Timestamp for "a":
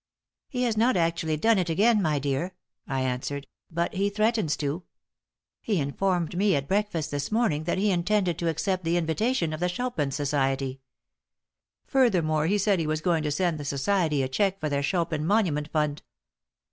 14.23-14.27